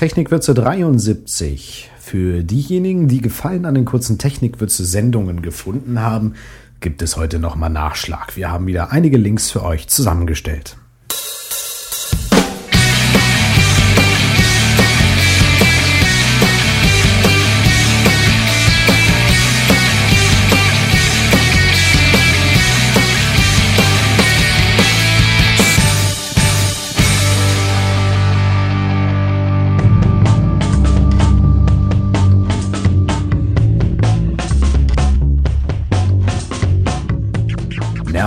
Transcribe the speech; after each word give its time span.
Technikwürze 0.00 0.54
73. 0.54 1.90
Für 2.00 2.42
diejenigen, 2.42 3.06
die 3.06 3.20
Gefallen 3.20 3.66
an 3.66 3.74
den 3.74 3.84
kurzen 3.84 4.16
Technikwürze-Sendungen 4.16 5.42
gefunden 5.42 6.00
haben, 6.00 6.36
gibt 6.80 7.02
es 7.02 7.18
heute 7.18 7.38
nochmal 7.38 7.68
Nachschlag. 7.68 8.34
Wir 8.34 8.50
haben 8.50 8.66
wieder 8.66 8.92
einige 8.92 9.18
Links 9.18 9.50
für 9.50 9.62
euch 9.62 9.88
zusammengestellt. 9.88 10.78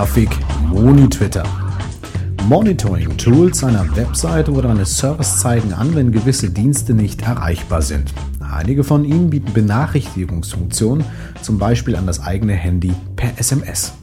Nervig 0.04 0.28
Moni-Twitter. 0.68 1.44
Monitoring-Tools 2.46 3.64
einer 3.64 3.96
Webseite 3.96 4.52
oder 4.52 4.68
eines 4.68 4.98
Servers 4.98 5.40
zeigen 5.40 5.72
an, 5.72 5.94
wenn 5.94 6.12
gewisse 6.12 6.50
Dienste 6.50 6.92
nicht 6.92 7.22
erreichbar 7.22 7.80
sind. 7.80 8.12
Einige 8.38 8.84
von 8.84 9.06
ihnen 9.06 9.30
bieten 9.30 9.54
Benachrichtigungsfunktionen, 9.54 11.06
zum 11.40 11.58
Beispiel 11.58 11.96
an 11.96 12.06
das 12.06 12.22
eigene 12.22 12.52
Handy 12.52 12.92
per 13.16 13.38
SMS. 13.38 13.94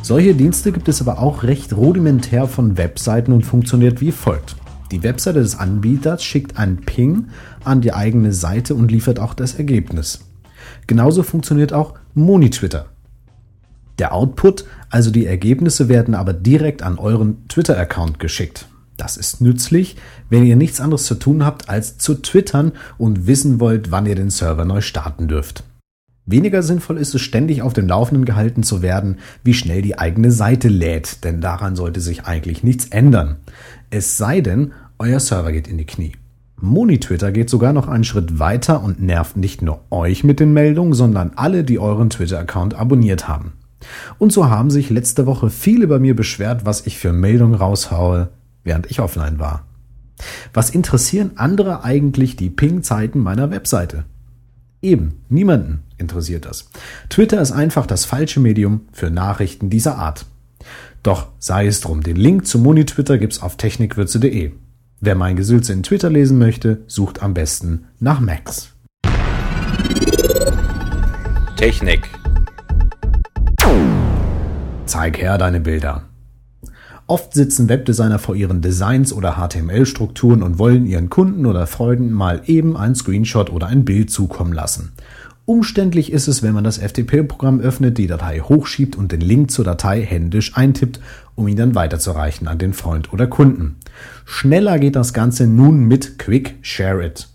Solche 0.00 0.34
Dienste 0.34 0.72
gibt 0.72 0.88
es 0.88 1.02
aber 1.02 1.18
auch 1.18 1.42
recht 1.42 1.76
rudimentär 1.76 2.48
von 2.48 2.78
Webseiten 2.78 3.34
und 3.34 3.44
funktioniert 3.44 4.00
wie 4.00 4.12
folgt. 4.12 4.56
Die 4.90 5.02
Webseite 5.02 5.40
des 5.40 5.58
Anbieters 5.58 6.24
schickt 6.24 6.56
einen 6.56 6.78
Ping 6.78 7.26
an 7.62 7.82
die 7.82 7.92
eigene 7.92 8.32
Seite 8.32 8.74
und 8.74 8.90
liefert 8.90 9.20
auch 9.20 9.34
das 9.34 9.52
Ergebnis. 9.52 10.20
Genauso 10.86 11.22
funktioniert 11.22 11.74
auch 11.74 11.92
MoniTwitter. 12.14 12.86
Der 14.00 14.14
Output, 14.14 14.64
also 14.88 15.10
die 15.10 15.26
Ergebnisse, 15.26 15.90
werden 15.90 16.14
aber 16.14 16.32
direkt 16.32 16.82
an 16.82 16.98
euren 16.98 17.46
Twitter-Account 17.48 18.18
geschickt. 18.18 18.66
Das 18.96 19.18
ist 19.18 19.42
nützlich, 19.42 19.96
wenn 20.30 20.46
ihr 20.46 20.56
nichts 20.56 20.80
anderes 20.80 21.04
zu 21.04 21.16
tun 21.16 21.44
habt, 21.44 21.68
als 21.68 21.98
zu 21.98 22.14
twittern 22.14 22.72
und 22.96 23.26
wissen 23.26 23.60
wollt, 23.60 23.90
wann 23.90 24.06
ihr 24.06 24.14
den 24.14 24.30
Server 24.30 24.64
neu 24.64 24.80
starten 24.80 25.28
dürft. 25.28 25.64
Weniger 26.24 26.62
sinnvoll 26.62 26.96
ist 26.96 27.14
es, 27.14 27.20
ständig 27.20 27.60
auf 27.60 27.74
dem 27.74 27.88
Laufenden 27.88 28.24
gehalten 28.24 28.62
zu 28.62 28.80
werden, 28.80 29.18
wie 29.44 29.52
schnell 29.52 29.82
die 29.82 29.98
eigene 29.98 30.32
Seite 30.32 30.68
lädt, 30.68 31.22
denn 31.24 31.42
daran 31.42 31.76
sollte 31.76 32.00
sich 32.00 32.24
eigentlich 32.24 32.62
nichts 32.62 32.86
ändern. 32.86 33.36
Es 33.90 34.16
sei 34.16 34.40
denn, 34.40 34.72
euer 34.98 35.20
Server 35.20 35.52
geht 35.52 35.68
in 35.68 35.76
die 35.76 35.86
Knie. 35.86 36.12
MoniTwitter 36.58 37.32
geht 37.32 37.50
sogar 37.50 37.74
noch 37.74 37.86
einen 37.86 38.04
Schritt 38.04 38.38
weiter 38.38 38.82
und 38.82 39.02
nervt 39.02 39.36
nicht 39.36 39.60
nur 39.60 39.80
euch 39.90 40.24
mit 40.24 40.40
den 40.40 40.54
Meldungen, 40.54 40.94
sondern 40.94 41.32
alle, 41.36 41.64
die 41.64 41.78
euren 41.78 42.08
Twitter-Account 42.08 42.74
abonniert 42.74 43.28
haben. 43.28 43.52
Und 44.18 44.32
so 44.32 44.48
haben 44.48 44.70
sich 44.70 44.90
letzte 44.90 45.26
Woche 45.26 45.50
viele 45.50 45.86
bei 45.86 45.98
mir 45.98 46.14
beschwert, 46.14 46.64
was 46.64 46.86
ich 46.86 46.98
für 46.98 47.12
Meldungen 47.12 47.54
raushaue, 47.54 48.28
während 48.64 48.90
ich 48.90 49.00
offline 49.00 49.38
war. 49.38 49.66
Was 50.52 50.70
interessieren 50.70 51.32
andere 51.36 51.82
eigentlich 51.84 52.36
die 52.36 52.50
Ping-Zeiten 52.50 53.20
meiner 53.20 53.50
Webseite? 53.50 54.04
Eben, 54.82 55.22
niemanden 55.28 55.82
interessiert 55.98 56.46
das. 56.46 56.70
Twitter 57.08 57.40
ist 57.40 57.52
einfach 57.52 57.86
das 57.86 58.04
falsche 58.04 58.40
Medium 58.40 58.82
für 58.92 59.10
Nachrichten 59.10 59.70
dieser 59.70 59.96
Art. 59.96 60.26
Doch 61.02 61.28
sei 61.38 61.66
es 61.66 61.80
drum, 61.80 62.02
den 62.02 62.16
Link 62.16 62.46
zum 62.46 62.62
Moni-Twitter 62.62 63.18
gibt's 63.18 63.42
auf 63.42 63.56
technikwürze.de. 63.56 64.52
Wer 65.00 65.14
mein 65.14 65.36
Gesülze 65.36 65.72
in 65.72 65.82
Twitter 65.82 66.10
lesen 66.10 66.38
möchte, 66.38 66.82
sucht 66.86 67.22
am 67.22 67.32
besten 67.32 67.86
nach 68.00 68.20
Max. 68.20 68.70
Technik 71.56 72.19
Zeig 74.90 75.22
her 75.22 75.38
deine 75.38 75.60
Bilder. 75.60 76.02
Oft 77.06 77.32
sitzen 77.32 77.68
Webdesigner 77.68 78.18
vor 78.18 78.34
ihren 78.34 78.60
Designs 78.60 79.12
oder 79.12 79.36
HTML-Strukturen 79.36 80.42
und 80.42 80.58
wollen 80.58 80.84
ihren 80.84 81.08
Kunden 81.08 81.46
oder 81.46 81.68
Freunden 81.68 82.10
mal 82.12 82.42
eben 82.46 82.76
ein 82.76 82.96
Screenshot 82.96 83.50
oder 83.50 83.68
ein 83.68 83.84
Bild 83.84 84.10
zukommen 84.10 84.52
lassen. 84.52 84.90
Umständlich 85.44 86.10
ist 86.10 86.26
es, 86.26 86.42
wenn 86.42 86.54
man 86.54 86.64
das 86.64 86.78
FTP-Programm 86.78 87.60
öffnet, 87.60 87.98
die 87.98 88.08
Datei 88.08 88.40
hochschiebt 88.40 88.96
und 88.96 89.12
den 89.12 89.20
Link 89.20 89.52
zur 89.52 89.64
Datei 89.64 90.02
händisch 90.02 90.56
eintippt, 90.56 90.98
um 91.36 91.46
ihn 91.46 91.56
dann 91.56 91.76
weiterzureichen 91.76 92.48
an 92.48 92.58
den 92.58 92.72
Freund 92.72 93.12
oder 93.12 93.28
Kunden. 93.28 93.76
Schneller 94.24 94.80
geht 94.80 94.96
das 94.96 95.14
Ganze 95.14 95.46
nun 95.46 95.84
mit 95.84 96.18
Quick 96.18 96.56
Share 96.62 97.06
It. 97.06 97.28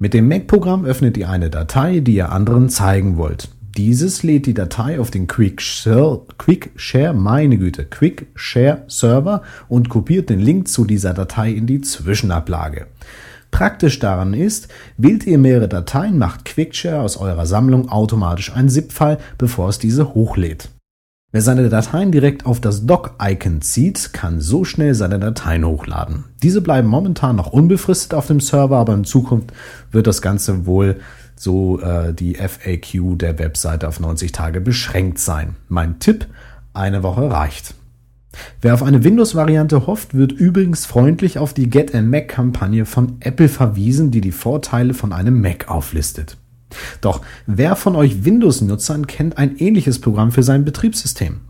Mit 0.00 0.14
dem 0.14 0.26
Mac-Programm 0.26 0.84
öffnet 0.84 1.16
ihr 1.16 1.28
eine 1.28 1.48
Datei, 1.48 2.00
die 2.00 2.16
ihr 2.16 2.32
anderen 2.32 2.68
zeigen 2.68 3.16
wollt. 3.18 3.50
Dieses 3.78 4.24
lädt 4.24 4.46
die 4.46 4.54
Datei 4.54 4.98
auf 4.98 5.12
den 5.12 5.28
Quick 5.28 5.62
Share, 5.62 7.14
meine 7.14 7.58
Güte, 7.58 7.84
Quick 7.84 8.26
Share 8.34 8.82
Server 8.88 9.42
und 9.68 9.88
kopiert 9.88 10.30
den 10.30 10.40
Link 10.40 10.66
zu 10.66 10.84
dieser 10.84 11.14
Datei 11.14 11.52
in 11.52 11.68
die 11.68 11.80
Zwischenablage. 11.80 12.88
Praktisch 13.52 14.00
daran 14.00 14.34
ist, 14.34 14.66
wählt 14.96 15.28
ihr 15.28 15.38
mehrere 15.38 15.68
Dateien, 15.68 16.18
macht 16.18 16.44
Quickshare 16.44 17.02
aus 17.02 17.16
eurer 17.16 17.46
Sammlung 17.46 17.88
automatisch 17.88 18.52
ein 18.52 18.68
ZIP-File, 18.68 19.18
bevor 19.38 19.68
es 19.68 19.78
diese 19.78 20.12
hochlädt. 20.12 20.70
Wer 21.30 21.42
seine 21.42 21.68
Dateien 21.68 22.10
direkt 22.10 22.46
auf 22.46 22.60
das 22.60 22.84
Dock-Icon 22.84 23.60
zieht, 23.60 24.12
kann 24.12 24.40
so 24.40 24.64
schnell 24.64 24.94
seine 24.94 25.20
Dateien 25.20 25.64
hochladen. 25.64 26.24
Diese 26.42 26.62
bleiben 26.62 26.88
momentan 26.88 27.36
noch 27.36 27.52
unbefristet 27.52 28.14
auf 28.14 28.26
dem 28.26 28.40
Server, 28.40 28.78
aber 28.78 28.94
in 28.94 29.04
Zukunft 29.04 29.52
wird 29.92 30.08
das 30.08 30.20
Ganze 30.20 30.66
wohl 30.66 30.96
so 31.38 31.80
äh, 31.80 32.12
die 32.12 32.34
FAQ 32.34 33.18
der 33.18 33.38
Webseite 33.38 33.88
auf 33.88 34.00
90 34.00 34.32
Tage 34.32 34.60
beschränkt 34.60 35.18
sein. 35.18 35.56
Mein 35.68 35.98
Tipp, 35.98 36.26
eine 36.74 37.02
Woche 37.02 37.30
reicht. 37.30 37.74
Wer 38.60 38.74
auf 38.74 38.82
eine 38.82 39.04
Windows-Variante 39.04 39.86
hofft, 39.86 40.14
wird 40.14 40.32
übrigens 40.32 40.86
freundlich 40.86 41.38
auf 41.38 41.54
die 41.54 41.70
Get 41.70 41.94
a 41.94 42.02
Mac-Kampagne 42.02 42.84
von 42.84 43.16
Apple 43.20 43.48
verwiesen, 43.48 44.10
die 44.10 44.20
die 44.20 44.32
Vorteile 44.32 44.94
von 44.94 45.12
einem 45.12 45.40
Mac 45.40 45.68
auflistet. 45.68 46.36
Doch 47.00 47.22
wer 47.46 47.76
von 47.76 47.96
euch 47.96 48.24
Windows-Nutzern 48.24 49.06
kennt 49.06 49.38
ein 49.38 49.56
ähnliches 49.56 50.00
Programm 50.00 50.32
für 50.32 50.42
sein 50.42 50.64
Betriebssystem? 50.64 51.40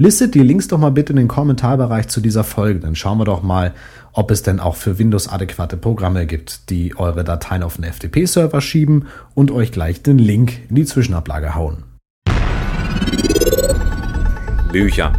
Listet 0.00 0.34
die 0.34 0.42
Links 0.42 0.66
doch 0.66 0.78
mal 0.78 0.92
bitte 0.92 1.12
in 1.12 1.18
den 1.18 1.28
Kommentarbereich 1.28 2.08
zu 2.08 2.22
dieser 2.22 2.42
Folge, 2.42 2.80
dann 2.80 2.96
schauen 2.96 3.18
wir 3.18 3.26
doch 3.26 3.42
mal, 3.42 3.74
ob 4.14 4.30
es 4.30 4.42
denn 4.42 4.58
auch 4.58 4.76
für 4.76 4.98
Windows 4.98 5.28
adäquate 5.28 5.76
Programme 5.76 6.24
gibt, 6.24 6.70
die 6.70 6.96
eure 6.96 7.22
Dateien 7.22 7.62
auf 7.62 7.76
den 7.76 7.84
FTP-Server 7.84 8.62
schieben 8.62 9.08
und 9.34 9.50
euch 9.50 9.72
gleich 9.72 10.02
den 10.02 10.18
Link 10.18 10.70
in 10.70 10.76
die 10.76 10.86
Zwischenablage 10.86 11.54
hauen. 11.54 11.84
Bücher. 14.72 15.12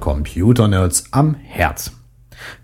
Computernerds 0.00 1.04
am 1.12 1.36
Herz. 1.36 1.92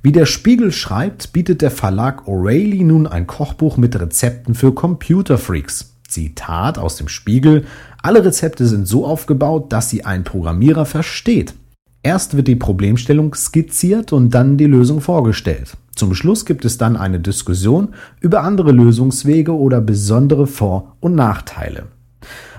Wie 0.02 0.10
der 0.10 0.26
Spiegel 0.26 0.72
schreibt, 0.72 1.32
bietet 1.32 1.62
der 1.62 1.70
Verlag 1.70 2.26
O'Reilly 2.26 2.82
nun 2.82 3.06
ein 3.06 3.28
Kochbuch 3.28 3.76
mit 3.76 3.94
Rezepten 3.94 4.56
für 4.56 4.74
Computerfreaks. 4.74 5.93
Zitat 6.14 6.78
aus 6.78 6.96
dem 6.96 7.08
Spiegel, 7.08 7.66
alle 8.02 8.24
Rezepte 8.24 8.66
sind 8.66 8.86
so 8.86 9.04
aufgebaut, 9.04 9.72
dass 9.72 9.90
sie 9.90 10.04
ein 10.04 10.24
Programmierer 10.24 10.86
versteht. 10.86 11.54
Erst 12.02 12.36
wird 12.36 12.48
die 12.48 12.56
Problemstellung 12.56 13.34
skizziert 13.34 14.12
und 14.12 14.30
dann 14.30 14.56
die 14.56 14.66
Lösung 14.66 15.00
vorgestellt. 15.00 15.76
Zum 15.96 16.14
Schluss 16.14 16.44
gibt 16.44 16.64
es 16.64 16.78
dann 16.78 16.96
eine 16.96 17.18
Diskussion 17.18 17.94
über 18.20 18.42
andere 18.42 18.72
Lösungswege 18.72 19.56
oder 19.56 19.80
besondere 19.80 20.46
Vor- 20.46 20.96
und 21.00 21.14
Nachteile. 21.14 21.86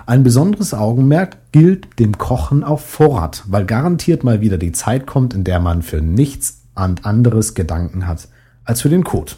Ein 0.04 0.22
besonderes 0.22 0.74
Augenmerk 0.74 1.36
gilt 1.52 1.98
dem 1.98 2.18
Kochen 2.18 2.62
auf 2.62 2.84
Vorrat, 2.84 3.44
weil 3.48 3.64
garantiert 3.64 4.22
mal 4.22 4.40
wieder 4.40 4.58
die 4.58 4.72
Zeit 4.72 5.06
kommt, 5.06 5.34
in 5.34 5.44
der 5.44 5.60
man 5.60 5.82
für 5.82 6.00
nichts 6.00 6.62
anderes 6.74 7.54
Gedanken 7.54 8.06
hat 8.06 8.28
als 8.64 8.82
für 8.82 8.88
den 8.88 9.04
Code. 9.04 9.32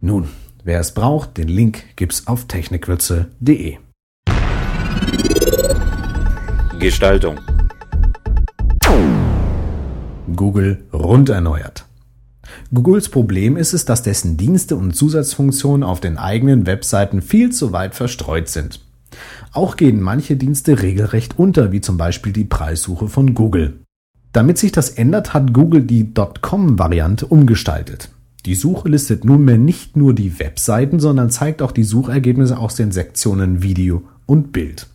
Nun, 0.00 0.28
wer 0.68 0.80
es 0.80 0.92
braucht, 0.92 1.38
den 1.38 1.48
Link 1.48 1.96
gibt's 1.96 2.26
auf 2.26 2.44
technikwürze.de. 2.44 3.78
Gestaltung 6.78 7.40
Google 10.36 10.84
rund 10.92 11.30
erneuert. 11.30 11.86
Googles 12.72 13.08
Problem 13.08 13.56
ist 13.56 13.72
es, 13.72 13.86
dass 13.86 14.02
dessen 14.02 14.36
Dienste 14.36 14.76
und 14.76 14.94
Zusatzfunktionen 14.94 15.82
auf 15.82 16.00
den 16.00 16.18
eigenen 16.18 16.66
Webseiten 16.66 17.22
viel 17.22 17.50
zu 17.50 17.72
weit 17.72 17.94
verstreut 17.94 18.48
sind. 18.48 18.80
Auch 19.52 19.76
gehen 19.76 20.02
manche 20.02 20.36
Dienste 20.36 20.82
regelrecht 20.82 21.38
unter, 21.38 21.72
wie 21.72 21.80
zum 21.80 21.96
Beispiel 21.96 22.32
die 22.32 22.44
Preissuche 22.44 23.08
von 23.08 23.34
Google. 23.34 23.80
Damit 24.32 24.58
sich 24.58 24.70
das 24.70 24.90
ändert, 24.90 25.32
hat 25.32 25.54
Google 25.54 25.82
die 25.82 26.12
.com-Variante 26.12 27.26
umgestaltet. 27.26 28.10
Die 28.48 28.54
Suche 28.54 28.88
listet 28.88 29.26
nunmehr 29.26 29.58
nicht 29.58 29.94
nur 29.94 30.14
die 30.14 30.40
Webseiten, 30.40 31.00
sondern 31.00 31.28
zeigt 31.28 31.60
auch 31.60 31.70
die 31.70 31.84
Suchergebnisse 31.84 32.56
aus 32.56 32.76
den 32.76 32.92
Sektionen 32.92 33.62
Video 33.62 34.04
und 34.24 34.52
Bild. 34.52 34.86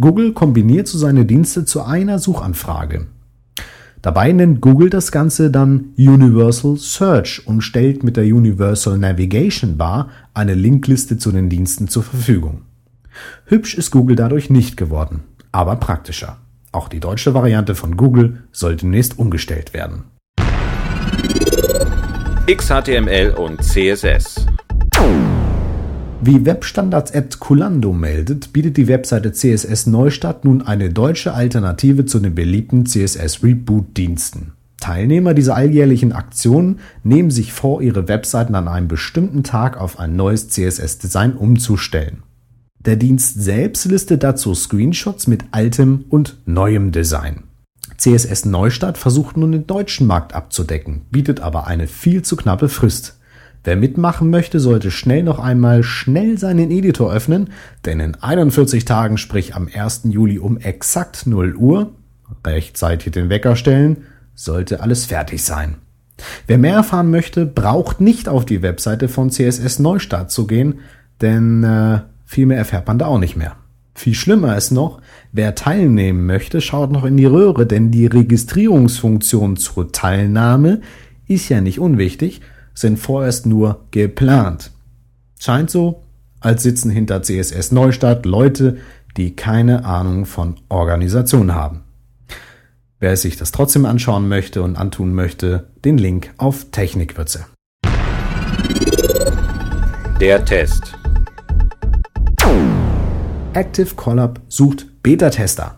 Google 0.00 0.32
kombiniert 0.32 0.88
so 0.88 0.96
seine 0.96 1.26
Dienste 1.26 1.66
zu 1.66 1.82
einer 1.82 2.18
Suchanfrage. 2.18 3.08
Dabei 4.00 4.32
nennt 4.32 4.62
Google 4.62 4.88
das 4.88 5.12
Ganze 5.12 5.50
dann 5.50 5.90
Universal 5.98 6.78
Search 6.78 7.46
und 7.46 7.60
stellt 7.60 8.04
mit 8.04 8.16
der 8.16 8.24
Universal 8.24 8.96
Navigation 8.96 9.76
Bar 9.76 10.08
eine 10.32 10.54
Linkliste 10.54 11.18
zu 11.18 11.30
den 11.30 11.50
Diensten 11.50 11.88
zur 11.88 12.04
Verfügung. 12.04 12.62
Hübsch 13.44 13.74
ist 13.74 13.90
Google 13.90 14.16
dadurch 14.16 14.48
nicht 14.48 14.78
geworden, 14.78 15.24
aber 15.52 15.76
praktischer. 15.76 16.38
Auch 16.72 16.88
die 16.88 17.00
deutsche 17.00 17.34
Variante 17.34 17.74
von 17.74 17.98
Google 17.98 18.44
soll 18.50 18.76
demnächst 18.76 19.18
umgestellt 19.18 19.74
werden. 19.74 20.04
XHTML 22.50 23.34
und 23.36 23.62
CSS. 23.62 24.46
Wie 26.22 26.46
Webstandards-App 26.46 27.38
Kulando 27.40 27.92
meldet, 27.92 28.54
bietet 28.54 28.78
die 28.78 28.88
Webseite 28.88 29.32
CSS 29.32 29.86
Neustadt 29.86 30.46
nun 30.46 30.62
eine 30.62 30.88
deutsche 30.88 31.34
Alternative 31.34 32.06
zu 32.06 32.20
den 32.20 32.34
beliebten 32.34 32.86
CSS 32.86 33.42
Reboot-Diensten. 33.44 34.52
Teilnehmer 34.80 35.34
dieser 35.34 35.56
alljährlichen 35.56 36.12
Aktion 36.12 36.78
nehmen 37.02 37.30
sich 37.30 37.52
vor, 37.52 37.82
ihre 37.82 38.08
Webseiten 38.08 38.54
an 38.54 38.66
einem 38.66 38.88
bestimmten 38.88 39.42
Tag 39.42 39.78
auf 39.78 39.98
ein 39.98 40.16
neues 40.16 40.48
CSS-Design 40.48 41.34
umzustellen. 41.34 42.22
Der 42.78 42.96
Dienst 42.96 43.42
selbst 43.42 43.84
listet 43.84 44.22
dazu 44.22 44.54
Screenshots 44.54 45.26
mit 45.26 45.44
altem 45.50 46.06
und 46.08 46.38
neuem 46.46 46.92
Design. 46.92 47.47
CSS 47.98 48.44
Neustadt 48.44 48.96
versucht 48.96 49.36
nun 49.36 49.52
den 49.52 49.66
deutschen 49.66 50.06
Markt 50.06 50.32
abzudecken, 50.32 51.02
bietet 51.10 51.40
aber 51.40 51.66
eine 51.66 51.88
viel 51.88 52.22
zu 52.22 52.36
knappe 52.36 52.68
Frist. 52.68 53.18
Wer 53.64 53.76
mitmachen 53.76 54.30
möchte, 54.30 54.60
sollte 54.60 54.90
schnell 54.90 55.24
noch 55.24 55.40
einmal 55.40 55.82
schnell 55.82 56.38
seinen 56.38 56.70
Editor 56.70 57.12
öffnen, 57.12 57.50
denn 57.84 57.98
in 57.98 58.14
41 58.14 58.84
Tagen, 58.84 59.18
sprich 59.18 59.54
am 59.56 59.68
1. 59.72 60.02
Juli 60.04 60.38
um 60.38 60.58
exakt 60.58 61.26
0 61.26 61.56
Uhr, 61.56 61.92
rechtzeitig 62.46 63.12
den 63.12 63.30
Wecker 63.30 63.56
stellen, 63.56 64.04
sollte 64.34 64.80
alles 64.80 65.04
fertig 65.04 65.42
sein. 65.42 65.76
Wer 66.46 66.58
mehr 66.58 66.74
erfahren 66.74 67.10
möchte, 67.10 67.46
braucht 67.46 68.00
nicht 68.00 68.28
auf 68.28 68.46
die 68.46 68.62
Webseite 68.62 69.08
von 69.08 69.30
CSS 69.30 69.80
Neustart 69.80 70.30
zu 70.30 70.46
gehen, 70.46 70.80
denn 71.20 71.64
äh, 71.64 72.00
viel 72.24 72.46
mehr 72.46 72.58
erfährt 72.58 72.86
man 72.86 72.98
da 72.98 73.06
auch 73.06 73.18
nicht 73.18 73.36
mehr. 73.36 73.56
Viel 73.98 74.14
schlimmer 74.14 74.56
ist 74.56 74.70
noch, 74.70 75.00
wer 75.32 75.56
teilnehmen 75.56 76.24
möchte, 76.24 76.60
schaut 76.60 76.92
noch 76.92 77.04
in 77.04 77.16
die 77.16 77.24
Röhre, 77.24 77.66
denn 77.66 77.90
die 77.90 78.06
Registrierungsfunktion 78.06 79.56
zur 79.56 79.90
Teilnahme 79.90 80.82
ist 81.26 81.48
ja 81.48 81.60
nicht 81.60 81.80
unwichtig 81.80 82.40
sind 82.74 83.00
vorerst 83.00 83.44
nur 83.44 83.86
geplant. 83.90 84.70
Scheint 85.40 85.68
so, 85.68 86.04
als 86.38 86.62
sitzen 86.62 86.90
hinter 86.90 87.24
CSS 87.24 87.72
Neustadt 87.72 88.24
Leute, 88.24 88.76
die 89.16 89.34
keine 89.34 89.84
Ahnung 89.84 90.26
von 90.26 90.54
Organisation 90.68 91.56
haben. 91.56 91.80
Wer 93.00 93.16
sich 93.16 93.36
das 93.36 93.50
trotzdem 93.50 93.84
anschauen 93.84 94.28
möchte 94.28 94.62
und 94.62 94.76
antun 94.76 95.12
möchte, 95.12 95.70
den 95.84 95.98
Link 95.98 96.32
auf 96.36 96.66
Technikwürze. 96.70 97.46
Der 100.20 100.44
Test. 100.44 100.96
Active 103.54 103.94
Collab 103.94 104.40
sucht 104.48 105.02
Beta-Tester. 105.02 105.76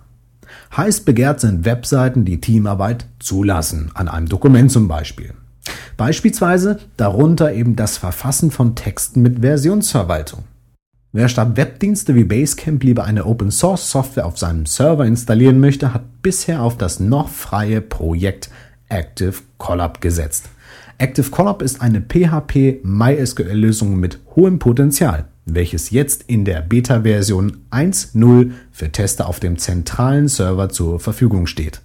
Heiß 0.76 1.00
begehrt 1.00 1.40
sind 1.40 1.64
Webseiten, 1.64 2.24
die 2.24 2.40
Teamarbeit 2.40 3.06
zulassen, 3.20 3.90
an 3.94 4.08
einem 4.08 4.28
Dokument 4.28 4.72
zum 4.72 4.88
Beispiel. 4.88 5.34
Beispielsweise 5.96 6.80
darunter 6.96 7.52
eben 7.52 7.76
das 7.76 7.96
Verfassen 7.96 8.50
von 8.50 8.74
Texten 8.74 9.22
mit 9.22 9.40
Versionsverwaltung. 9.40 10.44
Wer 11.12 11.28
statt 11.28 11.56
Webdienste 11.56 12.14
wie 12.14 12.24
Basecamp 12.24 12.82
lieber 12.82 13.04
eine 13.04 13.24
Open 13.24 13.50
Source 13.50 13.90
Software 13.90 14.26
auf 14.26 14.38
seinem 14.38 14.66
Server 14.66 15.04
installieren 15.06 15.60
möchte, 15.60 15.94
hat 15.94 16.22
bisher 16.22 16.62
auf 16.62 16.76
das 16.76 16.98
noch 16.98 17.28
freie 17.28 17.80
Projekt 17.80 18.50
Active 18.88 19.34
Collab 19.58 20.00
gesetzt. 20.00 20.48
Active 20.98 21.30
Collab 21.30 21.62
ist 21.62 21.80
eine 21.80 22.00
PHP 22.00 22.80
MySQL 22.82 23.52
Lösung 23.52 23.98
mit 23.98 24.18
hohem 24.34 24.58
Potenzial, 24.58 25.26
welches 25.54 25.90
jetzt 25.90 26.24
in 26.26 26.44
der 26.44 26.60
Beta-Version 26.60 27.58
1.0 27.70 28.52
für 28.70 28.90
Tester 28.92 29.28
auf 29.28 29.40
dem 29.40 29.58
zentralen 29.58 30.28
Server 30.28 30.68
zur 30.68 31.00
Verfügung 31.00 31.46
steht. 31.46 31.80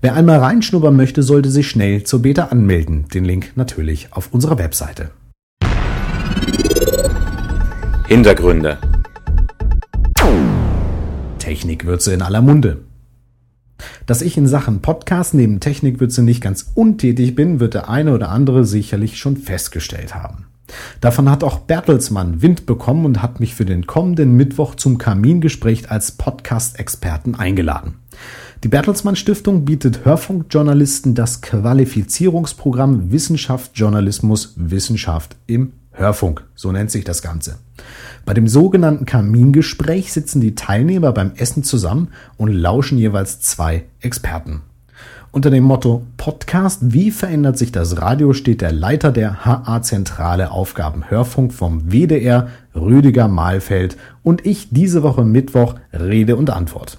Wer 0.00 0.14
einmal 0.14 0.38
reinschnuppern 0.38 0.96
möchte, 0.96 1.22
sollte 1.22 1.50
sich 1.50 1.68
schnell 1.68 2.04
zur 2.04 2.22
Beta 2.22 2.44
anmelden. 2.44 3.06
Den 3.08 3.24
Link 3.24 3.52
natürlich 3.54 4.08
auf 4.12 4.32
unserer 4.32 4.58
Webseite. 4.58 5.10
Hintergründe. 8.08 8.78
Technikwürze 11.38 12.12
in 12.12 12.22
aller 12.22 12.42
Munde. 12.42 12.78
Dass 14.06 14.22
ich 14.22 14.36
in 14.36 14.46
Sachen 14.46 14.82
Podcast 14.82 15.34
neben 15.34 15.60
Technikwürze 15.60 16.22
nicht 16.22 16.40
ganz 16.40 16.70
untätig 16.74 17.34
bin, 17.34 17.60
wird 17.60 17.74
der 17.74 17.88
eine 17.88 18.12
oder 18.12 18.30
andere 18.30 18.64
sicherlich 18.64 19.18
schon 19.18 19.36
festgestellt 19.36 20.14
haben. 20.14 20.49
Davon 21.00 21.30
hat 21.30 21.44
auch 21.44 21.60
Bertelsmann 21.60 22.42
Wind 22.42 22.66
bekommen 22.66 23.04
und 23.04 23.22
hat 23.22 23.40
mich 23.40 23.54
für 23.54 23.64
den 23.64 23.86
kommenden 23.86 24.36
Mittwoch 24.36 24.74
zum 24.74 24.98
Kamingespräch 24.98 25.90
als 25.90 26.12
Podcast-Experten 26.12 27.34
eingeladen. 27.34 27.96
Die 28.62 28.68
Bertelsmann 28.68 29.16
Stiftung 29.16 29.64
bietet 29.64 30.04
Hörfunkjournalisten 30.04 31.14
das 31.14 31.40
Qualifizierungsprogramm 31.40 33.10
Wissenschaft, 33.10 33.72
Journalismus, 33.74 34.54
Wissenschaft 34.56 35.36
im 35.46 35.72
Hörfunk. 35.92 36.44
So 36.54 36.70
nennt 36.70 36.90
sich 36.90 37.04
das 37.04 37.22
Ganze. 37.22 37.58
Bei 38.24 38.34
dem 38.34 38.48
sogenannten 38.48 39.06
Kamingespräch 39.06 40.12
sitzen 40.12 40.40
die 40.40 40.54
Teilnehmer 40.54 41.12
beim 41.12 41.32
Essen 41.36 41.64
zusammen 41.64 42.08
und 42.36 42.52
lauschen 42.52 42.98
jeweils 42.98 43.40
zwei 43.40 43.84
Experten. 44.00 44.62
Unter 45.32 45.50
dem 45.50 45.62
Motto 45.62 46.02
Podcast 46.16 46.92
Wie 46.92 47.12
verändert 47.12 47.56
sich 47.56 47.70
das 47.70 48.00
Radio 48.00 48.32
steht 48.32 48.62
der 48.62 48.72
Leiter 48.72 49.12
der 49.12 49.44
HA-Zentrale 49.44 50.50
Aufgaben 50.50 51.08
Hörfunk 51.08 51.52
vom 51.52 51.92
WDR, 51.92 52.48
Rüdiger 52.74 53.28
Mahlfeld 53.28 53.96
und 54.24 54.44
ich 54.44 54.70
diese 54.70 55.04
Woche 55.04 55.24
Mittwoch 55.24 55.76
Rede 55.92 56.34
und 56.34 56.50
Antwort. 56.50 56.98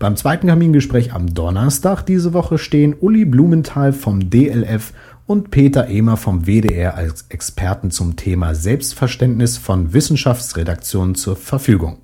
Beim 0.00 0.16
zweiten 0.16 0.48
Kamingespräch 0.48 1.12
am 1.12 1.32
Donnerstag 1.32 2.02
diese 2.02 2.32
Woche 2.32 2.58
stehen 2.58 2.96
Uli 2.98 3.24
Blumenthal 3.24 3.92
vom 3.92 4.28
DLF 4.28 4.92
und 5.26 5.52
Peter 5.52 5.86
Ehmer 5.86 6.16
vom 6.16 6.46
WDR 6.46 6.96
als 6.96 7.26
Experten 7.28 7.92
zum 7.92 8.16
Thema 8.16 8.56
Selbstverständnis 8.56 9.56
von 9.56 9.92
Wissenschaftsredaktionen 9.92 11.14
zur 11.14 11.36
Verfügung. 11.36 11.98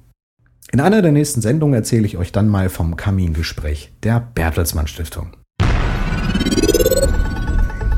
In 0.71 0.81
einer 0.81 1.03
der 1.03 1.13
nächsten 1.13 1.41
Sendungen 1.41 1.75
erzähle 1.75 2.07
ich 2.07 2.17
euch 2.17 2.31
dann 2.31 2.49
mal 2.49 2.69
vom 2.69 2.97
Kamingespräch 2.97 3.93
der 4.05 4.21
Bertelsmann 4.21 4.87
Stiftung. 4.87 5.33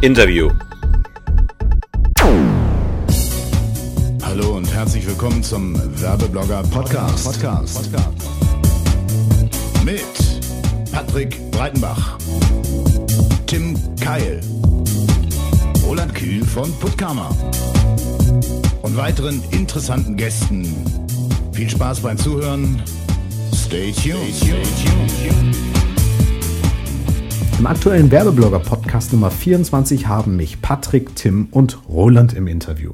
Interview. 0.03 0.51
Hallo 4.23 4.57
und 4.57 4.73
herzlich 4.73 5.07
willkommen 5.07 5.43
zum 5.43 5.75
Werbeblogger 6.01 6.63
Podcast. 6.65 7.25
Podcast. 7.25 7.93
Podcast 7.93 8.13
mit 9.85 10.03
Patrick 10.93 11.51
Breitenbach, 11.51 12.19
Tim 13.47 13.79
Keil, 13.99 14.41
Roland 15.87 16.15
Kühl 16.15 16.45
von 16.45 16.71
Puttkammer 16.79 17.35
und 18.83 18.97
weiteren 18.97 19.43
interessanten 19.51 20.17
Gästen. 20.17 20.67
Viel 21.53 21.71
Spaß 21.71 22.01
beim 22.01 22.19
Zuhören. 22.19 22.83
Stay 23.55 23.93
tuned. 23.93 24.35
Stay 24.35 24.63
tuned. 24.85 25.96
Im 27.59 27.67
aktuellen 27.67 28.11
Werbeblogger 28.11 28.59
Podcast 28.59 29.15
Nummer 29.15 29.31
24 29.31 30.07
haben 30.07 30.37
mich 30.37 30.61
Patrick, 30.61 31.17
Tim 31.17 31.49
und 31.51 31.89
Roland 31.89 32.35
im 32.35 32.49
Interview. 32.49 32.93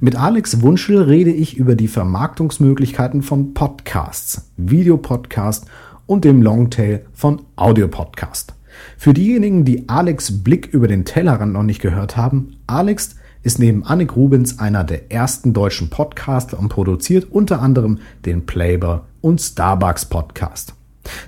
Mit 0.00 0.16
Alex 0.16 0.62
Wunschel 0.62 1.00
rede 1.00 1.30
ich 1.30 1.56
über 1.56 1.76
die 1.76 1.86
Vermarktungsmöglichkeiten 1.86 3.22
von 3.22 3.54
Podcasts, 3.54 4.50
Videopodcast 4.56 5.66
und 6.06 6.24
dem 6.24 6.42
Longtail 6.42 7.06
von 7.12 7.42
Audiopodcast. 7.54 8.54
Für 8.98 9.14
diejenigen, 9.14 9.64
die 9.64 9.88
Alex 9.88 10.42
Blick 10.42 10.66
über 10.66 10.88
den 10.88 11.04
Tellerrand 11.04 11.52
noch 11.52 11.62
nicht 11.62 11.80
gehört 11.80 12.16
haben, 12.16 12.56
Alex 12.66 13.14
ist 13.44 13.60
neben 13.60 13.84
Annik 13.84 14.16
Rubens 14.16 14.58
einer 14.58 14.82
der 14.82 15.12
ersten 15.12 15.52
deutschen 15.52 15.88
Podcaster 15.88 16.58
und 16.58 16.68
produziert 16.68 17.28
unter 17.30 17.62
anderem 17.62 18.00
den 18.24 18.44
Playboy 18.44 18.98
und 19.20 19.40
Starbucks 19.40 20.06
Podcast. 20.06 20.74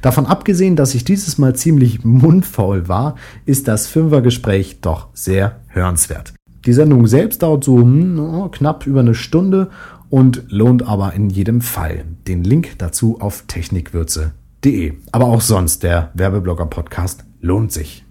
Davon 0.03 0.27
abgesehen, 0.27 0.77
dass 0.77 0.95
ich 0.95 1.05
dieses 1.05 1.39
Mal 1.39 1.55
ziemlich 1.55 2.05
mundfaul 2.05 2.89
war, 2.89 3.17
ist 3.45 3.69
das 3.69 3.87
Fünfergespräch 3.87 4.81
doch 4.81 5.09
sehr 5.15 5.61
hörenswert. 5.69 6.33
Die 6.65 6.73
Sendung 6.73 7.07
selbst 7.07 7.43
dauert 7.43 7.65
so 7.65 7.79
hm, 7.79 8.51
knapp 8.51 8.87
über 8.87 9.01
eine 9.01 9.15
Stunde 9.15 9.71
und 10.11 10.45
lohnt 10.49 10.87
aber 10.87 11.13
in 11.13 11.31
jedem 11.31 11.61
Fall. 11.61 12.05
Den 12.27 12.45
Link 12.45 12.79
dazu 12.79 13.21
auf 13.21 13.45
Technikwürze 13.47 14.33
www.werbeblocker.de. 14.67 14.95
Aber 15.13 15.27
auch 15.27 15.41
sonst, 15.41 15.83
der 15.83 16.11
Werbeblogger 16.15 16.67
Podcast 16.67 17.25
lohnt 17.41 17.73
sich. 17.73 18.05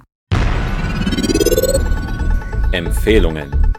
Empfehlungen. 2.72 3.75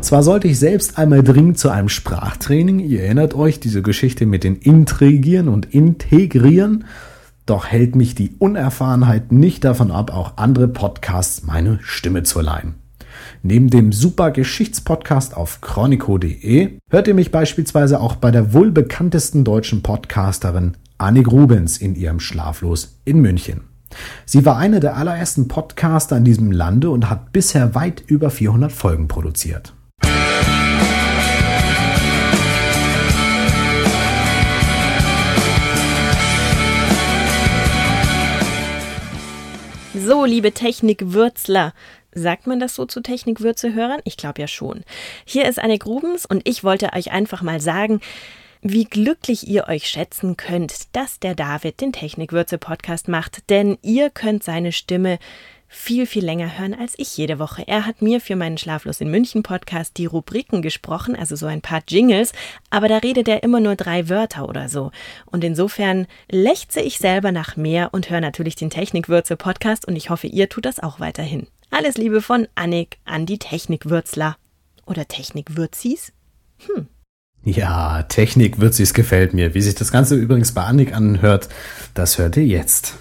Zwar 0.00 0.22
sollte 0.22 0.46
ich 0.46 0.58
selbst 0.58 0.96
einmal 0.96 1.22
dringend 1.22 1.58
zu 1.58 1.70
einem 1.70 1.88
Sprachtraining, 1.88 2.78
ihr 2.78 3.02
erinnert 3.02 3.34
euch, 3.34 3.58
diese 3.58 3.82
Geschichte 3.82 4.26
mit 4.26 4.44
den 4.44 4.56
Intrigieren 4.56 5.48
und 5.48 5.74
Integrieren, 5.74 6.84
Doch 7.46 7.66
hält 7.66 7.96
mich 7.96 8.14
die 8.14 8.32
Unerfahrenheit 8.38 9.32
nicht 9.32 9.64
davon 9.64 9.90
ab, 9.90 10.12
auch 10.12 10.36
andere 10.36 10.68
Podcasts 10.68 11.42
meine 11.44 11.78
Stimme 11.82 12.22
zu 12.22 12.40
leihen. 12.40 12.74
Neben 13.42 13.70
dem 13.70 13.90
super 13.90 14.30
Geschichtspodcast 14.30 15.36
auf 15.36 15.60
chronico.de 15.60 16.78
hört 16.90 17.08
ihr 17.08 17.14
mich 17.14 17.30
beispielsweise 17.30 18.00
auch 18.00 18.16
bei 18.16 18.30
der 18.30 18.52
wohl 18.52 18.70
bekanntesten 18.70 19.44
deutschen 19.44 19.82
Podcasterin 19.82 20.76
Annik 20.98 21.30
Rubens 21.30 21.78
in 21.78 21.94
ihrem 21.94 22.20
Schlaflos 22.20 23.00
in 23.04 23.20
München. 23.20 23.62
Sie 24.26 24.44
war 24.44 24.58
eine 24.58 24.80
der 24.80 24.96
allerersten 24.96 25.48
Podcaster 25.48 26.18
in 26.18 26.24
diesem 26.24 26.52
Lande 26.52 26.90
und 26.90 27.08
hat 27.08 27.32
bisher 27.32 27.74
weit 27.74 28.02
über 28.06 28.30
400 28.30 28.70
Folgen 28.70 29.08
produziert. 29.08 29.74
Liebe 40.28 40.52
Technikwürzler. 40.52 41.74
Sagt 42.12 42.46
man 42.46 42.60
das 42.60 42.74
so 42.74 42.86
zu 42.86 43.00
Technikwürze-Hörern? 43.00 44.00
Ich 44.04 44.16
glaube 44.16 44.40
ja 44.40 44.46
schon. 44.46 44.84
Hier 45.24 45.48
ist 45.48 45.58
Anne 45.58 45.78
Grubens 45.78 46.26
und 46.26 46.46
ich 46.48 46.62
wollte 46.62 46.92
euch 46.92 47.10
einfach 47.10 47.42
mal 47.42 47.60
sagen, 47.60 48.00
wie 48.60 48.84
glücklich 48.84 49.46
ihr 49.46 49.68
euch 49.68 49.88
schätzen 49.88 50.36
könnt, 50.36 50.94
dass 50.94 51.20
der 51.20 51.34
David 51.34 51.80
den 51.80 51.92
Technikwürze-Podcast 51.92 53.08
macht, 53.08 53.48
denn 53.50 53.78
ihr 53.82 54.10
könnt 54.10 54.42
seine 54.42 54.72
Stimme 54.72 55.18
viel, 55.68 56.06
viel 56.06 56.24
länger 56.24 56.58
hören 56.58 56.74
als 56.74 56.94
ich 56.96 57.16
jede 57.16 57.38
Woche. 57.38 57.62
Er 57.66 57.86
hat 57.86 58.02
mir 58.02 58.20
für 58.20 58.36
meinen 58.36 58.58
Schlaflos 58.58 59.00
in 59.00 59.10
München 59.10 59.42
Podcast 59.42 59.98
die 59.98 60.06
Rubriken 60.06 60.62
gesprochen, 60.62 61.14
also 61.14 61.36
so 61.36 61.46
ein 61.46 61.60
paar 61.60 61.82
Jingles, 61.86 62.32
aber 62.70 62.88
da 62.88 62.98
redet 62.98 63.28
er 63.28 63.42
immer 63.42 63.60
nur 63.60 63.76
drei 63.76 64.08
Wörter 64.08 64.48
oder 64.48 64.68
so. 64.68 64.90
Und 65.26 65.44
insofern 65.44 66.06
lechze 66.30 66.80
ich 66.80 66.98
selber 66.98 67.30
nach 67.30 67.56
mehr 67.56 67.92
und 67.92 68.10
höre 68.10 68.20
natürlich 68.20 68.56
den 68.56 68.70
Technikwürze 68.70 69.36
Podcast 69.36 69.86
und 69.86 69.94
ich 69.94 70.10
hoffe, 70.10 70.26
ihr 70.26 70.48
tut 70.48 70.64
das 70.64 70.80
auch 70.80 71.00
weiterhin. 71.00 71.46
Alles 71.70 71.98
Liebe 71.98 72.22
von 72.22 72.48
Annik 72.54 72.98
an 73.04 73.26
die 73.26 73.38
Technikwürzler. 73.38 74.36
Oder 74.86 75.06
Technikwürzis? 75.06 76.12
Hm. 76.66 76.88
Ja, 77.44 78.02
Technikwürzis 78.04 78.94
gefällt 78.94 79.34
mir. 79.34 79.54
Wie 79.54 79.60
sich 79.60 79.74
das 79.74 79.92
Ganze 79.92 80.14
übrigens 80.16 80.52
bei 80.52 80.64
Annik 80.64 80.94
anhört, 80.94 81.48
das 81.94 82.18
hört 82.18 82.36
ihr 82.36 82.46
jetzt. 82.46 82.98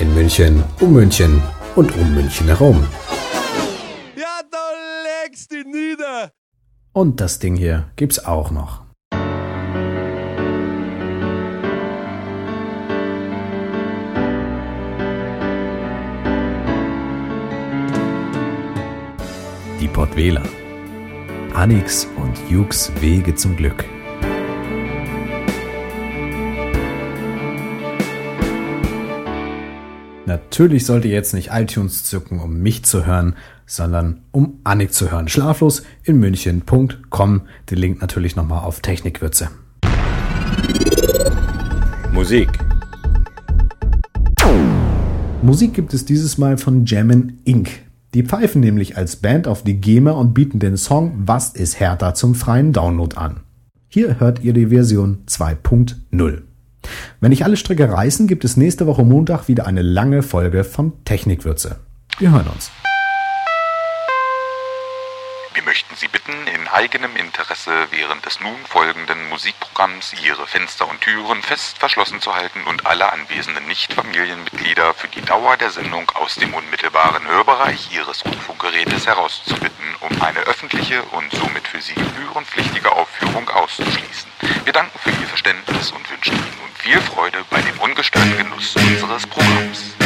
In 0.00 0.12
München, 0.12 0.64
um 0.80 0.92
München 0.92 1.40
und 1.76 1.94
um 1.96 2.14
München 2.14 2.48
herum. 2.48 2.84
Ja, 4.16 4.40
da 4.50 4.58
legst 5.24 5.52
du 5.52 5.62
nieder! 5.62 6.32
Und 6.92 7.20
das 7.20 7.38
Ding 7.38 7.54
hier 7.54 7.90
gibt's 7.94 8.24
auch 8.24 8.50
noch. 8.50 8.82
Die 19.80 19.88
Pottwähler. 19.88 20.42
Anix 21.54 22.08
und 22.16 22.36
Jukes 22.50 22.90
Wege 23.00 23.36
zum 23.36 23.56
Glück. 23.56 23.84
Natürlich 30.34 30.84
sollt 30.84 31.04
ihr 31.04 31.12
jetzt 31.12 31.32
nicht 31.32 31.50
iTunes 31.52 32.02
zücken, 32.02 32.40
um 32.40 32.58
mich 32.58 32.84
zu 32.84 33.06
hören, 33.06 33.36
sondern 33.66 34.22
um 34.32 34.58
Annik 34.64 34.92
zu 34.92 35.12
hören. 35.12 35.28
Schlaflos 35.28 35.84
in 36.02 36.18
München.com. 36.18 37.42
Den 37.70 37.78
Link 37.78 38.00
natürlich 38.00 38.34
nochmal 38.34 38.64
auf 38.64 38.80
Technikwürze. 38.80 39.50
Musik. 42.12 42.48
Musik 45.40 45.72
gibt 45.72 45.94
es 45.94 46.04
dieses 46.04 46.36
Mal 46.36 46.58
von 46.58 46.84
Jammin 46.84 47.38
Inc. 47.44 47.70
Die 48.12 48.24
pfeifen 48.24 48.60
nämlich 48.60 48.96
als 48.96 49.14
Band 49.14 49.46
auf 49.46 49.62
die 49.62 49.80
GEMA 49.80 50.10
und 50.10 50.34
bieten 50.34 50.58
den 50.58 50.76
Song 50.76 51.12
Was 51.26 51.50
ist 51.50 51.78
härter 51.78 52.14
zum 52.14 52.34
freien 52.34 52.72
Download 52.72 53.16
an. 53.16 53.40
Hier 53.88 54.18
hört 54.18 54.42
ihr 54.42 54.52
die 54.52 54.66
Version 54.66 55.18
2.0. 55.28 56.42
Wenn 57.20 57.30
nicht 57.30 57.44
alle 57.44 57.56
Stricke 57.56 57.90
reißen, 57.90 58.26
gibt 58.26 58.44
es 58.44 58.56
nächste 58.56 58.86
Woche 58.86 59.04
Montag 59.04 59.48
wieder 59.48 59.66
eine 59.66 59.82
lange 59.82 60.22
Folge 60.22 60.64
von 60.64 61.04
Technikwürze. 61.04 61.80
Wir 62.18 62.30
hören 62.30 62.48
uns. 62.48 62.70
Wir 65.54 65.62
möchten 65.62 65.94
Sie 65.94 66.08
bitten, 66.08 66.32
in 66.52 66.66
eigenem 66.66 67.14
Interesse 67.14 67.86
während 67.92 68.26
des 68.26 68.40
nun 68.40 68.56
folgenden 68.64 69.28
Musikprogramms 69.28 70.12
Ihre 70.26 70.48
Fenster 70.48 70.90
und 70.90 71.00
Türen 71.00 71.42
fest 71.42 71.78
verschlossen 71.78 72.20
zu 72.20 72.34
halten 72.34 72.64
und 72.64 72.86
alle 72.86 73.12
anwesenden 73.12 73.64
Nicht-Familienmitglieder 73.68 74.94
für 74.94 75.06
die 75.06 75.22
Dauer 75.22 75.56
der 75.56 75.70
Sendung 75.70 76.10
aus 76.14 76.34
dem 76.34 76.52
unmittelbaren 76.54 77.28
Hörbereich 77.28 77.94
Ihres 77.94 78.24
Rundfunkgerätes 78.24 79.06
herauszubitten, 79.06 79.86
um 80.00 80.20
eine 80.20 80.40
öffentliche 80.40 81.02
und 81.02 81.30
somit 81.32 81.68
für 81.68 81.80
Sie 81.80 81.94
gebührenpflichtige 81.94 82.90
Aufführung 82.90 83.48
auszuschließen. 83.48 84.30
Wir 84.64 84.72
danken 84.72 84.98
für 84.98 85.10
Ihr 85.10 85.28
Verständnis 85.28 85.92
und 85.92 86.10
wünschen 86.10 86.34
Ihnen 86.34 86.58
nun 86.60 86.73
viel 86.84 87.00
Freude 87.00 87.38
bei 87.48 87.62
dem 87.62 87.78
ungestörten 87.80 88.36
Genuss 88.36 88.76
unseres 88.76 89.26
Programms. 89.26 89.96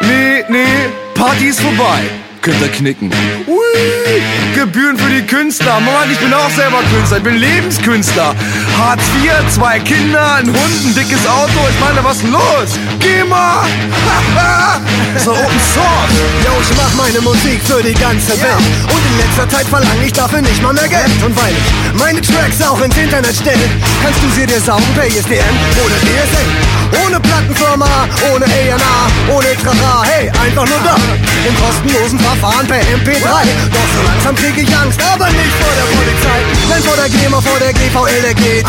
Nee, 0.00 0.44
nee, 0.48 0.90
Party 1.14 1.46
ist 1.46 1.60
vorbei. 1.60 2.00
Könnt 2.42 2.60
ihr 2.60 2.68
knicken. 2.72 3.08
Ui, 3.46 4.22
Gebühren 4.56 4.98
für 4.98 5.08
die 5.08 5.22
Künstler. 5.22 5.78
Mann, 5.78 6.10
ich 6.10 6.18
bin 6.18 6.34
auch 6.34 6.50
selber 6.50 6.78
Künstler. 6.92 7.18
Ich 7.18 7.22
bin 7.22 7.36
Lebenskünstler. 7.36 8.34
Hartz 8.76 9.02
IV, 9.22 9.30
zwei 9.54 9.78
Kinder, 9.78 10.34
ein 10.34 10.48
Hund, 10.48 10.84
ein 10.84 10.92
dickes 10.92 11.24
Auto. 11.24 11.60
Ich 11.70 11.78
meine, 11.78 12.02
was 12.02 12.16
ist 12.16 12.28
los? 12.28 12.80
Geh 12.98 13.22
mal! 13.22 13.62
so 15.24 15.30
Open 15.30 15.60
Source. 15.72 16.18
Yo, 16.44 16.50
ich 16.60 16.76
mach 16.76 16.92
meine 16.94 17.20
Musik 17.20 17.60
für 17.62 17.80
die 17.80 17.94
ganze 17.94 18.32
Welt. 18.32 18.66
Und 18.90 19.02
in 19.12 19.18
letzter 19.18 19.48
Zeit 19.48 19.66
verlange 19.68 20.04
ich 20.04 20.12
dafür 20.12 20.42
nicht 20.42 20.60
mal 20.60 20.72
mehr 20.72 20.88
Geld. 20.88 21.12
Und 21.24 21.36
weil 21.36 21.52
ich 21.52 22.00
meine 22.00 22.20
Tracks 22.20 22.60
auch 22.60 22.80
ins 22.80 22.96
Internet 22.96 23.36
stelle, 23.36 23.70
kannst 24.02 24.20
du 24.20 24.28
sie 24.34 24.46
dir 24.46 24.60
saugen 24.60 24.82
per 24.96 25.06
ISDN 25.06 25.54
oder 25.78 25.94
DSL. 25.94 26.81
Ohne 27.00 27.20
Plattenfirma, 27.20 28.08
ohne 28.32 28.44
A&R, 28.44 28.76
ohne 29.32 29.56
Trara, 29.62 30.04
hey, 30.04 30.28
einfach 30.28 30.66
nur 30.68 30.80
da. 30.84 30.96
Im 31.46 31.54
kostenlosen 31.58 32.18
Verfahren 32.20 32.66
per 32.66 32.80
MP3. 32.80 33.24
Doch 33.72 33.88
so 33.96 34.00
langsam 34.06 34.34
krieg 34.36 34.56
ich 34.56 34.68
Angst, 34.76 35.00
aber 35.02 35.26
nicht 35.30 35.54
vor 35.58 35.72
der 35.72 35.88
Polizei. 35.88 36.38
Nein, 36.68 36.82
vor 36.82 36.96
der 36.96 37.08
GEMA, 37.08 37.40
vor 37.40 37.58
der 37.58 37.72
GVL, 37.72 38.22
der 38.22 38.34
GZ. 38.34 38.68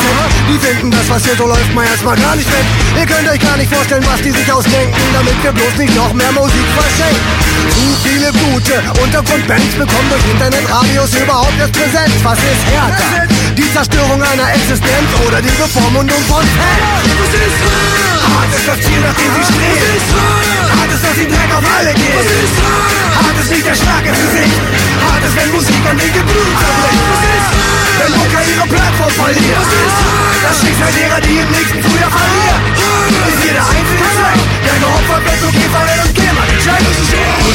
Die 0.49 0.57
finden 0.57 0.91
das, 0.91 1.07
was 1.09 1.23
hier 1.23 1.35
so 1.35 1.47
läuft, 1.47 1.73
mal 1.75 1.85
erstmal 1.85 2.15
gar 2.17 2.35
nicht 2.35 2.49
fett. 2.49 2.65
Ihr 2.97 3.05
könnt 3.05 3.29
euch 3.29 3.39
gar 3.39 3.57
nicht 3.57 3.71
vorstellen, 3.71 4.05
was 4.09 4.21
die 4.21 4.31
sich 4.31 4.51
ausdenken, 4.51 5.03
damit 5.13 5.37
wir 5.43 5.51
bloß 5.51 5.75
nicht 5.77 5.95
noch 5.95 6.13
mehr 6.13 6.31
Musik 6.31 6.67
verschenken. 6.73 7.21
Zu 7.69 7.85
viele 8.07 8.31
gute 8.31 8.75
Untergrundbands 9.03 9.75
bekommen 9.75 10.09
durch 10.09 10.25
Internetradios 10.31 11.13
überhaupt 11.13 11.53
erst 11.59 11.73
Präsenz. 11.73 12.13
Was 12.23 12.39
ist 12.39 12.63
härter? 12.71 13.27
Die 13.55 13.67
Zerstörung 13.73 14.21
einer 14.21 14.49
Existenz 14.53 15.07
oder 15.27 15.41
die 15.41 15.53
Bevormundung 15.61 16.21
von 16.27 16.41
Fans? 16.41 18.12
Hart 18.31 18.51
ist 18.55 18.67
das 18.67 18.79
Ziel, 18.79 18.99
nach 19.01 19.15
dem 19.15 19.31
sie 19.35 19.45
streben. 19.51 19.87
Hart 20.73 20.91
ist, 20.93 21.03
dass 21.03 21.15
sie 21.15 21.27
Dreck 21.27 21.51
auf 21.51 21.65
alle 21.77 21.93
geht. 21.93 22.27
Hart 23.19 23.37
ist 23.39 23.51
nicht 23.51 23.65
der 23.65 23.75
Schlag 23.75 24.03
ins 24.05 24.19
Gesicht. 24.19 24.59
Hart 25.03 25.23
ist, 25.23 25.35
wenn 25.35 25.51
Musik 25.51 25.83
an 25.89 25.97
linke 25.97 26.23
Blut 26.23 26.53
zerbricht. 26.61 27.03
Wenn 27.99 28.11
Mucker 28.17 28.43
ihre 28.43 28.67
Plattform 28.67 29.11
verliert. 29.11 29.67
Das 30.43 30.55
Schicksal 30.61 30.91
derer, 30.93 31.21
die 31.21 31.37
im 31.43 31.49
nächsten 31.51 31.79
Frühjahr 31.83 32.11
verlieren. 32.11 32.61
Ist 33.27 33.41
jeder 33.43 33.63
einzelne 33.63 34.07
Zweck, 34.17 34.39
der 34.65 34.75
geopfert 34.79 35.23
wird, 35.25 35.39
so 35.41 35.49
GEMA. 35.51 35.92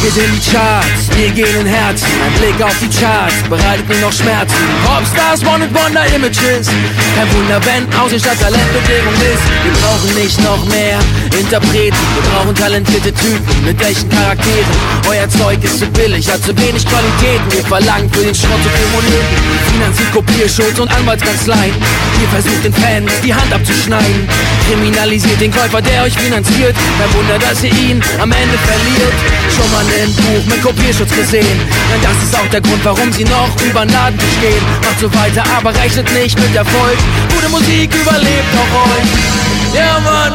Gehen 0.00 0.14
in 0.14 0.30
die 0.30 0.50
Charts, 0.50 1.10
wir 1.16 1.30
gehen 1.30 1.60
in 1.60 1.66
Herzen. 1.66 2.06
Ein 2.24 2.32
Blick 2.38 2.62
auf 2.62 2.74
die 2.80 2.88
Charts 2.88 3.34
bereitet 3.50 3.88
mir 3.88 3.96
noch 3.96 4.12
Schmerzen. 4.12 4.54
Popstars, 4.86 5.42
One-and-Wonder 5.42 6.06
Images. 6.14 6.70
Kein 7.16 7.28
Wunder, 7.34 7.58
wenn 7.66 7.82
Aussehen 7.98 8.20
statt 8.20 8.38
Talentbedingung 8.38 9.14
ist. 9.14 9.42
Wir 9.64 9.72
brauchen 9.82 10.14
nicht 10.14 10.38
noch 10.44 10.64
mehr 10.66 11.00
Interpreten. 11.36 11.96
Wir 12.14 12.30
brauchen 12.30 12.54
talentierte 12.54 13.12
Typen 13.12 13.64
mit 13.64 13.82
echten 13.82 14.08
Charakteren. 14.08 14.70
Euer 15.08 15.28
Zeug 15.30 15.58
ist 15.64 15.80
zu 15.80 15.86
billig, 15.86 16.30
hat 16.30 16.44
zu 16.44 16.56
wenig 16.56 16.86
Qualitäten. 16.86 17.50
Wir 17.50 17.64
verlangen 17.64 18.08
für 18.12 18.22
den 18.22 18.34
Schrott 18.34 18.62
zu 18.62 18.70
viel 18.70 18.88
Moneten. 18.94 19.36
Finanziert 19.72 20.12
Kopierschutz 20.12 20.78
und 20.78 20.94
Anwaltskanzleien. 20.94 21.74
Ihr 22.22 22.28
versucht 22.28 22.64
den 22.64 22.72
Fans 22.72 23.10
die 23.24 23.34
Hand 23.34 23.52
abzuschneiden. 23.52 24.28
Kriminalisiert 24.68 25.40
den 25.40 25.50
Käufer, 25.50 25.82
der 25.82 26.04
euch 26.04 26.14
finanziert. 26.14 26.76
Kein 26.98 27.14
Wunder, 27.18 27.38
dass 27.38 27.64
ihr 27.64 27.72
ihn 27.72 28.00
am 28.20 28.30
Ende 28.30 28.58
verliert. 28.62 29.14
Schon 29.50 29.70
mal 29.72 29.87
ein 30.02 30.12
Buch 30.14 30.44
mit 30.46 30.62
Kopierschutz 30.62 31.14
gesehen. 31.14 31.58
Denn 31.92 32.02
das 32.02 32.22
ist 32.22 32.34
auch 32.34 32.48
der 32.50 32.60
Grund, 32.60 32.84
warum 32.84 33.12
sie 33.12 33.24
noch 33.24 33.50
über 33.64 33.84
den 33.84 33.92
Laden 33.92 34.18
stehen. 34.38 34.62
Macht 34.82 35.00
so 35.00 35.12
weiter, 35.14 35.44
aber 35.56 35.74
rechnet 35.74 36.12
nicht 36.14 36.38
mit 36.38 36.54
Erfolg. 36.54 36.98
Gute 37.34 37.48
Musik 37.48 37.94
überlebt 37.94 38.52
auch 38.54 38.90
euch. 38.90 39.38
Ja, 39.74 40.00
Mann, 40.00 40.32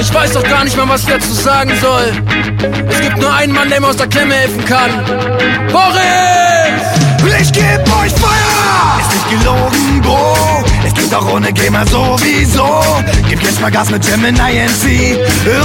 ich 0.00 0.12
weiß 0.12 0.32
doch 0.32 0.42
gar 0.42 0.64
nicht 0.64 0.76
mal, 0.76 0.88
was 0.88 1.02
ich 1.02 1.08
dazu 1.08 1.32
sagen 1.32 1.72
soll. 1.80 2.12
Es 2.88 3.00
gibt 3.00 3.18
nur 3.18 3.32
einen 3.32 3.52
Mann, 3.52 3.68
der 3.70 3.80
mir 3.80 3.88
aus 3.88 3.96
der 3.96 4.08
Klemme 4.08 4.34
helfen 4.34 4.64
kann. 4.64 4.90
Boris! 5.70 7.00
Ich 7.40 7.52
geb 7.52 7.80
euch 8.02 8.12
Feuer! 8.12 9.00
Ist 9.00 9.14
nicht 9.14 9.42
gelogen, 9.42 10.02
Bro. 10.02 10.69
Es 10.84 10.94
geht 10.94 11.14
auch 11.14 11.26
ohne 11.32 11.52
Gamer 11.52 11.86
sowieso. 11.86 12.82
Gib 13.28 13.42
jetzt 13.42 13.60
mal 13.60 13.70
Gas 13.70 13.90
mit 13.90 14.02
Gemini 14.06 14.38
NC 14.38 15.18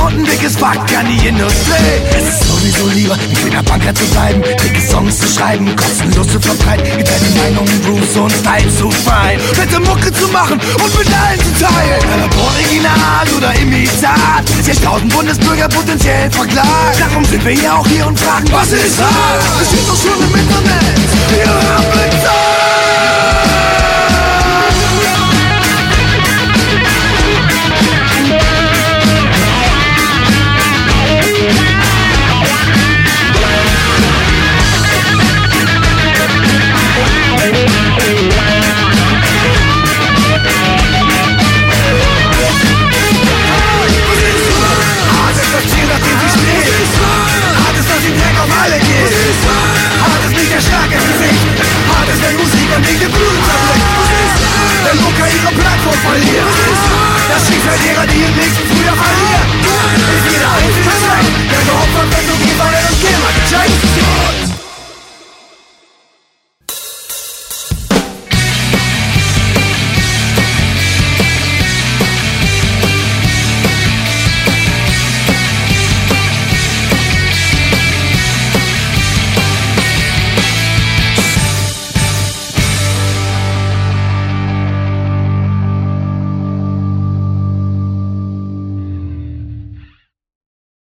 und 0.06 0.14
ein 0.14 0.26
dickes 0.26 0.56
Fuck 0.58 0.78
an 0.98 1.08
die 1.08 1.28
Industrie. 1.28 2.02
Es 2.18 2.28
ist 2.28 2.48
sowieso 2.48 2.88
lieber, 2.90 3.14
ein 3.14 3.34
kleiner 3.34 3.64
Banker 3.64 3.94
zu 3.96 4.06
bleiben, 4.06 4.42
dicke 4.42 4.82
Songs 4.82 5.18
zu 5.20 5.28
schreiben, 5.28 5.76
kostenlos 5.76 6.28
zu 6.28 6.40
verbreiten, 6.40 6.98
geteilte 6.98 7.30
Meinungen, 7.38 7.82
Grooves 7.84 8.16
und 8.18 8.32
Style 8.32 8.76
zu 8.78 8.92
fein. 8.92 9.40
Fette 9.54 9.80
Mucke 9.80 10.12
zu 10.12 10.28
machen 10.30 10.60
und 10.60 11.00
mit 11.00 11.08
allen 11.08 11.40
zu 11.40 11.64
teilen. 11.64 12.02
Ob 12.26 12.38
Original 12.52 13.28
oder 13.38 13.54
Imitat, 13.56 14.50
ist 14.60 14.68
jetzt 14.68 14.84
tausend 14.84 15.14
Bundesbürger 15.14 15.70
potenziell 15.70 16.30
verklagt. 16.32 17.00
Darum 17.00 17.24
sind 17.26 17.44
wir 17.46 17.54
ja 17.54 17.78
auch 17.78 17.88
hier 17.88 18.06
und 18.06 18.20
fragen, 18.20 18.48
was 18.52 18.72
ist 18.72 19.00
das? 19.00 19.62
Es 19.62 19.68
steht 19.70 19.88
doch 19.88 19.96
schon 19.96 20.20
im 20.20 20.36
Internet. 20.36 21.00
Wir 21.30 21.48
haben. 21.48 22.55